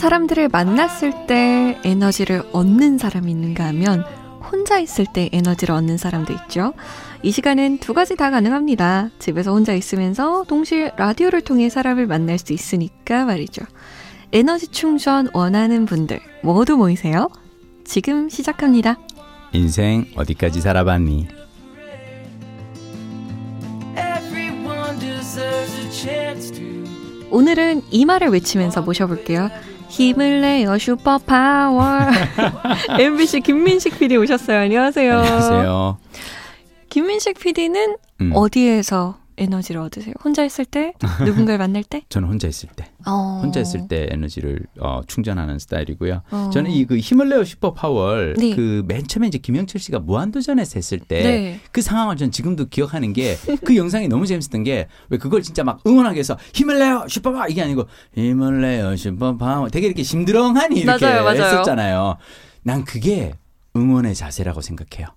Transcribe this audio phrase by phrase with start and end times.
[0.00, 4.02] 사람들을 만났을 때 에너지를 얻는 사람이 있는가 하면
[4.50, 6.72] 혼자 있을 때 에너지를 얻는 사람도 있죠.
[7.22, 9.10] 이 시간은 두 가지 다 가능합니다.
[9.18, 13.62] 집에서 혼자 있으면서 동시에 라디오를 통해 사람을 만날 수 있으니까 말이죠.
[14.32, 17.28] 에너지 충전 원하는 분들 모두 모이세요.
[17.84, 18.98] 지금 시작합니다.
[19.52, 21.28] 인생 어디까지 살아봤니?
[27.30, 29.50] 오늘은 이 말을 외치면서 모셔볼게요.
[29.90, 31.84] 힘을 내요 super power.
[32.98, 34.60] MBC 김민식 PD 오셨어요.
[34.60, 35.18] 안녕하세요.
[35.18, 35.98] 안녕하세요.
[36.88, 38.32] 김민식 PD는 음.
[38.34, 40.14] 어디에서 에너지를 얻으세요?
[40.22, 40.92] 혼자 있을 때?
[41.24, 42.02] 누군가를 만날 때?
[42.10, 42.84] 저는 혼자 있을 때.
[43.06, 43.40] 어.
[43.42, 46.22] 혼자 있을 때 에너지를 어, 충전하는 스타일이고요.
[46.30, 46.50] 어.
[46.52, 48.54] 저는 이 그 힘을 내요 super power 네.
[48.54, 51.60] 그 맨 처음에 이제 김영철 씨가 무한도전에서 했을 때그 네.
[51.72, 55.80] 그 상황을 전 지금도 기억하는 게 그 영상이 너무 재밌었던 게 왜 그걸 진짜 막
[55.86, 60.80] 응원하기 위해서 힘을 내요 super power 이게 아니고 힘을 내요 super power 되게 이렇게 심드렁하니
[60.80, 61.42] 이렇게 맞아요, 맞아요.
[61.44, 62.16] 했었잖아요.
[62.62, 63.32] 난 그게
[63.76, 65.08] 응원의 자세라고 생각해요.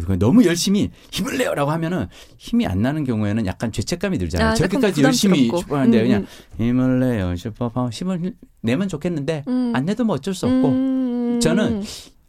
[0.00, 2.06] 그러니까 너무 열심히 힘을 내요라고 하면은
[2.38, 4.50] 힘이 안 나는 경우에는 약간 죄책감이 들잖아요.
[4.50, 6.26] 아, 저렇게까지 열심히 super하는데 음, 그냥
[6.60, 6.64] 음.
[6.64, 9.72] 힘을 내요 super power 힘을 내면 좋겠는데 음.
[9.74, 11.40] 안 내도 뭐 어쩔 수 없고 음.
[11.40, 11.82] 저는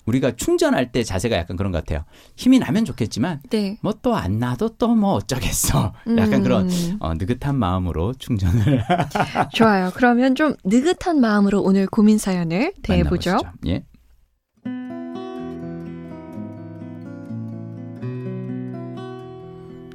[0.05, 2.03] 우리가 충전할 때 자세가 약간 그런 것 같아요.
[2.35, 3.77] 힘이 나면 좋겠지만 네.
[3.81, 5.93] 뭐또 안 나도 또 뭐 어쩌겠어.
[6.17, 6.43] 약간 음.
[6.43, 6.69] 그런
[6.99, 8.83] 어, 느긋한 마음으로 충전을.
[9.53, 9.91] 좋아요.
[9.95, 13.39] 그러면 좀 느긋한 마음으로 오늘 고민 사연을 대해보죠.
[13.67, 13.85] 예.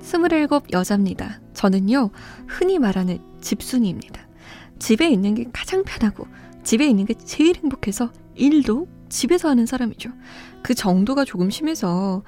[0.08, 1.38] 27 여자입니다.
[1.52, 2.08] 저는요,
[2.46, 4.26] 흔히 말하는 집순이입니다.
[4.78, 6.26] 집에 있는 게 가장 편하고,
[6.64, 10.10] 집에 있는 게 제일 행복해서 일도 집에서 하는 사람이죠.
[10.62, 12.22] 그 정도가 조금 심해서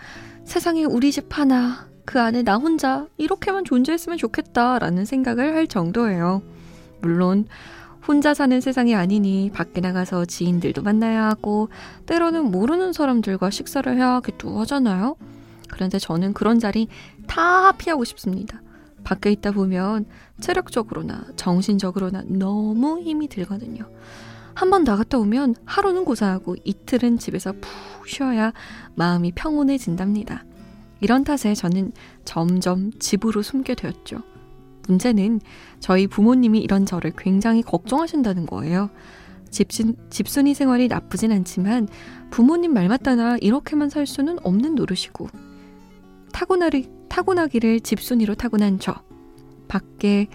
[0.44, 6.42] 세상에 우리 집 하나, 그 안에 나 혼자 이렇게만 존재했으면 좋겠다라는 생각을 할 정도예요.
[7.00, 7.46] 물론,
[8.06, 11.70] 혼자 사는 세상이 아니니 밖에 나가서 지인들도 만나야 하고,
[12.04, 15.16] 때로는 모르는 사람들과 식사를 해야 하기도 하잖아요.
[15.70, 16.88] 그런데 저는 그런 자리
[17.26, 18.60] 다 피하고 싶습니다.
[19.04, 20.06] 밖에 있다 보면
[20.40, 23.88] 체력적으로나 정신적으로나 너무 힘이 들거든요.
[24.54, 28.52] 한번 나갔다 오면 하루는 고사하고 이틀은 집에서 푹 쉬어야
[28.94, 30.44] 마음이 평온해진답니다.
[31.00, 31.92] 이런 탓에 저는
[32.24, 34.22] 점점 집으로 숨게 되었죠.
[34.86, 35.40] 문제는
[35.78, 38.90] 저희 부모님이 이런 저를 굉장히 걱정하신다는 거예요.
[39.50, 41.88] 집순, 집순이 생활이 나쁘진 않지만
[42.30, 45.28] 부모님 말 맞다나 이렇게만 살 수는 없는 노릇이고
[46.32, 48.94] 타고나리, 타고나기를 집순이로 타고난 저.
[49.68, 50.28] 밖에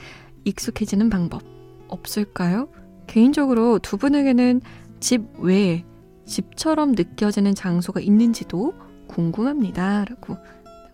[0.45, 1.41] 익숙해지는 방법
[1.87, 2.69] 없을까요?
[3.07, 4.61] 개인적으로 두 분에게는
[4.99, 5.83] 집 외에
[6.25, 8.73] 집처럼 느껴지는 장소가 있는지도
[9.07, 10.05] 궁금합니다.
[10.05, 10.37] 라고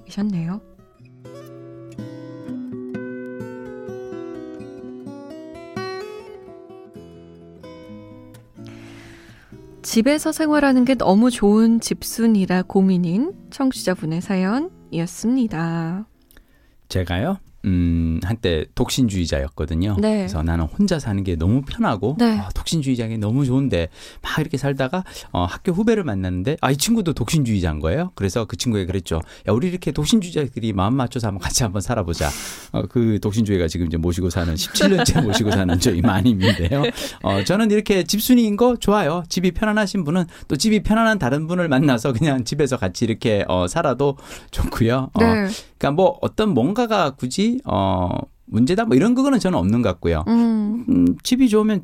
[0.05, 0.61] 하셨네요.
[9.81, 16.05] 집에서 생활하는 게 너무 좋은 집순이라 고민인 청취자분의 사연 이었습니다.
[16.89, 17.39] 제가요?
[17.65, 19.97] 음, 한때 독신주의자였거든요.
[19.99, 20.17] 네.
[20.17, 22.39] 그래서 나는 혼자 사는 게 너무 편하고 네.
[22.39, 23.89] 아, 독신주의자가 너무 좋은데
[24.21, 28.11] 막 이렇게 살다가 어, 학교 후배를 만났는데 아, 이 친구도 독신주의자인 거예요.
[28.15, 29.21] 그래서 그 친구에게 그랬죠.
[29.47, 32.29] 야, 우리 이렇게 독신주의자들이 마음 맞춰서 한번 같이 한번 살아보자.
[32.71, 36.83] 어, 그 독신주의가 지금 이제 모시고 사는 17년째 모시고 사는 저희 마님인데요.
[37.23, 39.23] 어, 저는 이렇게 집순이인 거 좋아요.
[39.29, 44.17] 집이 편안하신 분은 또 집이 편안한 다른 분을 만나서 그냥 집에서 같이 이렇게 어, 살아도
[44.49, 45.09] 좋고요.
[45.13, 45.47] 어, 네.
[45.77, 48.09] 그러니까 뭐 어떤 뭔가가 굳이 어
[48.45, 50.23] 문제다 뭐 이런 그거는 저는 없는 것 같고요.
[50.27, 50.85] 음.
[50.89, 51.81] 음, 집이 좋으면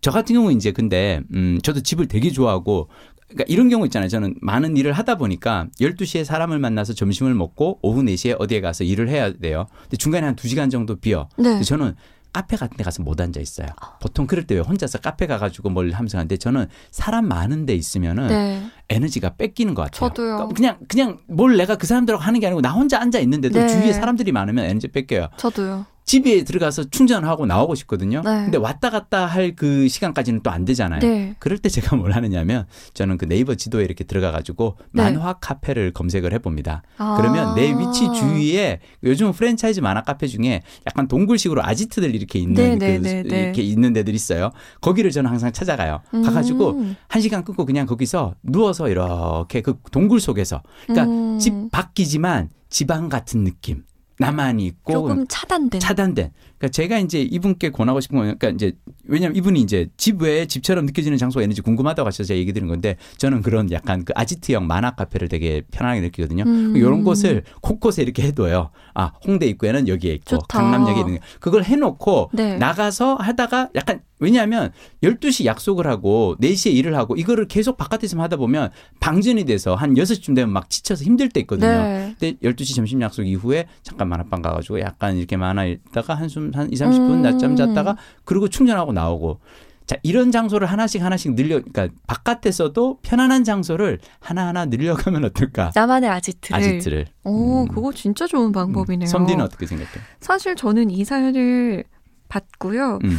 [0.00, 2.88] 저 같은 경우 이제 근데 음 저도 집을 되게 좋아하고
[3.28, 4.08] 그러니까 이런 경우 있잖아요.
[4.08, 9.08] 저는 많은 일을 하다 보니까 12시에 사람을 만나서 점심을 먹고 오후 4시에 어디에 가서 일을
[9.08, 9.66] 해야 돼요.
[9.82, 11.28] 근데 중간에 한 2시간 정도 비어.
[11.36, 11.60] 네.
[11.62, 11.94] 저는
[12.34, 13.68] 카페 같은 데 가서 못 앉아 있어요.
[14.00, 18.28] 보통 그럴 때 왜 혼자서 카페 가가지고 뭘 하면서 하는데 저는 사람 많은 데 있으면은
[18.28, 18.66] 네.
[18.90, 20.10] 에너지가 뺏기는 것 같아요.
[20.10, 20.34] 저도요.
[20.36, 23.68] 그러니까 그냥 그냥 뭘 내가 그 사람들하고 하는 게 아니고 나 혼자 앉아 있는데도 네.
[23.68, 25.28] 주위에 사람들이 많으면 에너지 뺏겨요.
[25.38, 25.86] 저도요.
[26.04, 28.20] 집에 들어가서 충전하고 나오고 싶거든요.
[28.22, 28.44] 네.
[28.44, 31.00] 근데 왔다 갔다 할 그 시간까지는 또 안 되잖아요.
[31.00, 31.34] 네.
[31.38, 35.02] 그럴 때 제가 뭘 하느냐면 저는 그 네이버 지도에 이렇게 들어가 가지고 네.
[35.02, 36.82] 만화 카페를 검색을 해 봅니다.
[36.98, 37.16] 아.
[37.16, 42.98] 그러면 내 위치 주위에 요즘 프랜차이즈 만화 카페 중에 약간 동굴식으로 아지트들 이렇게 있는 네,
[42.98, 44.50] 그 네, 네, 이렇게 있는 데들 있어요.
[44.80, 46.00] 거기를 저는 항상 찾아가요.
[46.14, 46.22] 음.
[46.22, 51.38] 가 가지고 한 시간 끊고 그냥 거기서 누워서 이렇게 그 동굴 속에서 그러니까 음.
[51.38, 53.84] 집 밖이지만 지방 같은 느낌.
[54.18, 56.30] 나만이 있고 조금 차단된 차단된.
[56.58, 58.76] 그러니까 제가 이제 이분께 권하고 싶은 건 그러니까 이제
[59.06, 62.96] 왜냐하면 이분이 이제 집 외에 집처럼 느껴지는 장소가 있는지 궁금하다고 하셔서 제가 얘기 드린 건데
[63.18, 66.44] 저는 그런 약간 그 아지트형 만화 카페를 되게 편하게 느끼거든요.
[66.44, 66.76] 음.
[66.76, 68.70] 이런 곳을 곳곳에 이렇게 해둬요.
[68.94, 70.58] 아 홍대 입구에는 여기에 있고 좋다.
[70.58, 72.56] 강남역에 있는 그걸 해놓고 네.
[72.56, 74.72] 나가서 하다가 약간 왜냐하면
[75.02, 80.34] 12시 약속을 하고 4시에 일을 하고 이거를 계속 바깥에서 하다 보면 방전이 돼서 한 6시쯤
[80.34, 81.68] 되면 막 지쳐서 힘들 때 있거든요.
[81.68, 82.14] 네.
[82.18, 86.76] 근데 12시 점심 약속 이후에 잠깐 만화방 가가지고 약간 이렇게 만화 읽다가 한숨 한 2,
[86.76, 87.22] 30분 음.
[87.22, 89.40] 낮잠 잤다가 그리고 충전하고 나오고
[89.86, 95.72] 자, 이런 장소를 하나씩 하나씩 늘려, 그러니까 바깥에서도 편안한 장소를 하나하나 늘려가면 어떨까?
[95.74, 96.56] 나만의 아지트를.
[96.58, 97.06] 아지트를.
[97.24, 97.68] 오, 음.
[97.68, 99.06] 그거 진짜 좋은 방법이네요.
[99.06, 99.10] 음.
[99.10, 99.90] 섬디는 어떻게 생각해?
[100.20, 101.84] 사실 저는 이 사연을
[102.28, 103.00] 받고요.
[103.04, 103.18] 음.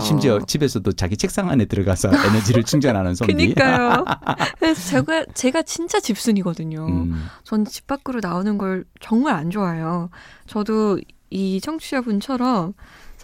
[0.00, 0.40] 심지어 어.
[0.40, 3.32] 집에서도 자기 책상 안에 들어가서 에너지를 충전하는 솜디.
[3.32, 4.04] 그니까요.
[4.58, 6.86] 그래서 제가 제가 진짜 집순이거든요.
[6.86, 7.26] 음.
[7.44, 10.10] 전집 밖으로 나오는 걸 정말 안 좋아해요.
[10.46, 10.98] 저도
[11.30, 12.74] 이 청취자분처럼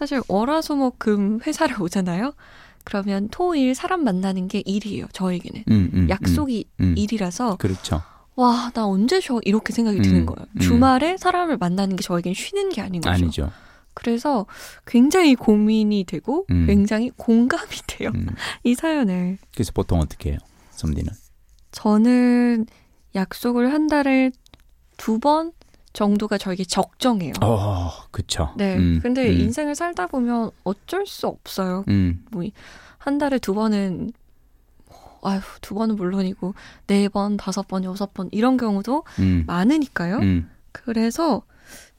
[0.01, 2.33] 사실 월화수목금 회사를 오잖아요.
[2.85, 5.07] 그러면 토일 사람 만나는 게 일이에요.
[5.13, 6.95] 저에게는 음, 음, 약속이 음, 음.
[6.97, 7.57] 일이라서.
[7.59, 8.03] 그렇죠.
[8.35, 9.41] 와, 나 언제 쉬어?
[9.45, 10.47] 이렇게 생각이 드는 음, 거예요.
[10.57, 10.61] 음.
[10.61, 13.13] 주말에 사람을 만나는 게 저에겐 쉬는 게 아닌 거죠.
[13.13, 13.53] 아니죠.
[13.93, 14.47] 그래서
[14.87, 16.67] 굉장히 고민이 되고 음.
[16.67, 18.11] 굉장히 공감이 돼요.
[18.15, 18.27] 음.
[18.65, 19.37] 이 사연을.
[19.53, 20.39] 그래서 보통 어떻게 해요?
[20.71, 21.13] 솜디는?
[21.73, 22.65] 저는
[23.15, 24.31] 약속을 한 달에
[24.97, 25.53] 두 번
[25.93, 27.33] 정도가 저에게 적정해요.
[27.43, 28.53] 어, 그쵸.
[28.57, 28.77] 네.
[28.77, 29.01] 음.
[29.03, 29.41] 근데 음.
[29.41, 31.85] 인생을 살다 보면 어쩔 수 없어요.
[31.89, 32.25] 음.
[32.31, 34.13] 뭐한 달에 두 번은
[35.23, 36.55] 아휴, 두 번은 물론이고,
[36.87, 39.45] 네 번, 다섯 번, 여섯 번, 이런 경우도 음.
[39.47, 40.17] 많으니까요.
[40.17, 40.49] 음.
[40.73, 41.43] 그래서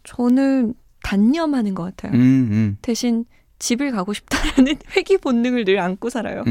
[0.03, 0.73] 저는
[1.03, 2.13] 단념하는 것 같아요.
[2.13, 2.77] 음, 음.
[2.81, 3.25] 대신
[3.59, 6.43] 집을 가고 싶다라는 회귀 본능을 늘 안고 살아요.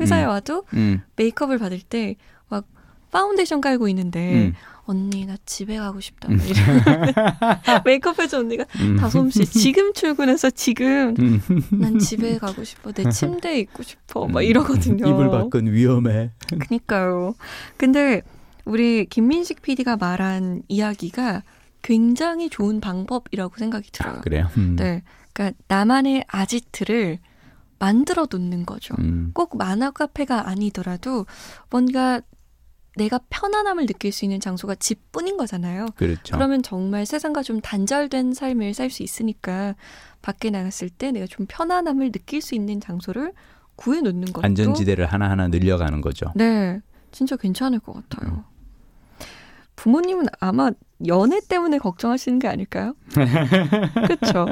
[0.00, 0.64] 회사에 와도
[1.16, 2.16] 메이크업을 받을 때
[2.48, 2.64] 막
[3.10, 4.52] 파운데이션 깔고 있는데
[4.88, 6.28] 언니 나 집에 가고 싶다.
[6.30, 6.38] 음.
[7.84, 8.96] 메이크업 해줘 언니가 음.
[8.96, 11.42] 다솜 씨 지금 출근해서 지금 음.
[11.72, 12.92] 난 집에 가고 싶어.
[12.92, 14.26] 내 침대에 있고 싶어.
[14.26, 15.06] 막 이러거든요.
[15.06, 16.30] 이불 밖은 위험해.
[16.68, 17.34] 그니까요.
[17.76, 18.22] 근데
[18.64, 21.42] 우리 김민식 PD가 말한 이야기가
[21.82, 24.14] 굉장히 좋은 방법이라고 생각이 들어요.
[24.14, 24.48] 아, 그래요?
[24.56, 24.76] 음.
[24.76, 25.02] 네.
[25.34, 27.18] 그러니까 나만의 아지트를
[27.78, 28.94] 만들어 놓는 거죠.
[28.98, 29.32] 음.
[29.34, 31.26] 꼭 만화 카페가 아니더라도
[31.70, 32.22] 뭔가
[32.98, 35.86] 내가 편안함을 느낄 수 있는 장소가 집뿐인 거잖아요.
[35.96, 36.34] 그렇죠.
[36.36, 39.74] 그러면 정말 세상과 좀 단절된 삶을 살 수 있으니까
[40.22, 43.32] 밖에 나갔을 때 내가 좀 편안함을 느낄 수 있는 장소를
[43.76, 46.32] 구해 놓는 것도 안전지대를 하나하나 늘려가는 거죠.
[46.34, 46.80] 네.
[47.12, 48.30] 진짜 괜찮을 것 같아요.
[48.30, 48.42] 음.
[49.76, 50.70] 부모님은 아마
[51.06, 52.94] 연애 때문에 걱정하시는 게 아닐까요?
[53.14, 54.46] 그렇죠.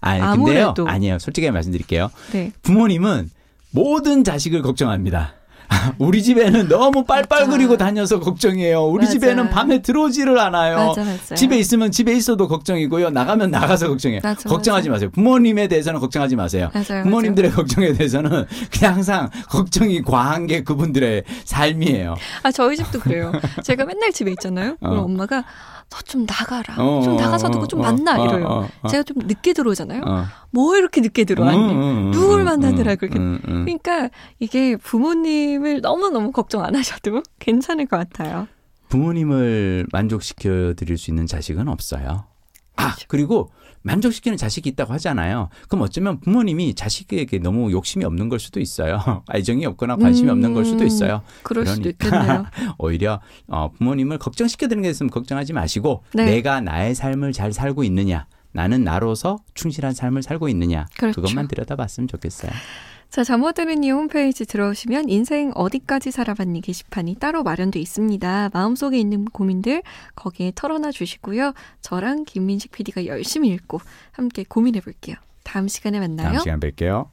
[0.00, 0.88] 아니, 아무래도.
[0.88, 1.20] 아니에요.
[1.20, 2.10] 솔직히 말씀드릴게요.
[2.32, 2.50] 네.
[2.62, 3.30] 부모님은
[3.70, 5.34] 모든 자식을 걱정합니다.
[5.98, 8.84] 우리 집에는 너무 빨빨거리고 다녀서 걱정이에요.
[8.84, 9.12] 우리 맞아.
[9.12, 10.94] 집에는 밤에 들어오지를 않아요.
[10.94, 13.10] 맞아, 집에 있으면 집에 있어도 걱정이고요.
[13.10, 14.20] 나가면 나가서 걱정해요.
[14.46, 15.10] 걱정하지 마세요.
[15.10, 16.70] 부모님에 대해서는 걱정하지 마세요.
[17.02, 22.16] 부모님들의 걱정에 대해서는 그냥 항상 걱정이 과한 게 그분들의 삶이에요.
[22.42, 23.32] 아 저희 집도 그래요.
[23.62, 24.76] 제가 맨날 집에 있잖아요.
[24.80, 25.02] 그럼 어.
[25.02, 25.44] 엄마가
[25.90, 26.76] 너 좀 나가라.
[26.78, 28.46] 어, 좀 나가서 누구 좀 어, 만나 어, 이래요.
[28.46, 30.02] 어, 어, 제가 좀 늦게 들어오잖아요.
[30.50, 31.56] 뭐 이렇게 늦게 들어왔니?
[31.58, 33.18] 음, 음, 음, 누굴 만나느라 그렇게.
[33.18, 38.46] 그러니까 이게 부모님을 너무 너무 걱정 안 하셔도 괜찮을 것 같아요.
[38.88, 42.26] 부모님을 만족시켜 드릴 수 있는 자식은 없어요.
[42.76, 43.06] 아, 그렇죠.
[43.08, 43.50] 그리고
[43.86, 45.48] 만족시키는 자식이 있다고 하잖아요.
[45.68, 48.98] 그럼 어쩌면 부모님이 자식에게 너무 욕심이 없는 걸 수도 있어요.
[49.32, 51.22] 애정이 없거나 관심이 음, 없는 걸 수도 있어요.
[51.42, 52.74] 그럴 그러니까 수도.
[52.78, 56.24] 오히려 어, 부모님을 걱정시켜 드리는 게 있으면 걱정하지 마시고 네.
[56.26, 58.26] 내가 나의 삶을 잘 살고 있느냐.
[58.56, 60.86] 나는 나로서 충실한 삶을 살고 있느냐.
[60.98, 61.20] 그렇죠.
[61.20, 62.50] 그것만 들여다봤으면 좋겠어요.
[63.10, 63.22] 자,
[63.52, 68.50] 들은 이 홈페이지 들어오시면 인생 어디까지 살아봤니 게시판이 따로 마련돼 있습니다.
[68.52, 69.82] 마음속에 있는 고민들
[70.14, 71.52] 거기에 털어놔 주시고요.
[71.82, 73.80] 저랑 김민식 PD가 열심히 읽고
[74.12, 75.16] 함께 고민해 볼게요.
[75.44, 76.32] 다음 시간에 만나요.
[76.32, 77.08] 다음 시간 뵐게요.